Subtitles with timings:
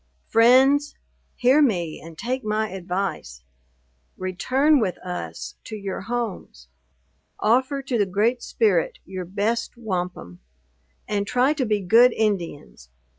[0.25, 0.95] "Friends,
[1.35, 3.43] hear me, and take my advice.
[4.17, 6.69] Return with us to your homes.
[7.39, 10.39] Offer to the Great Spirit your best wampum,
[11.07, 12.89] and try to be good Indians!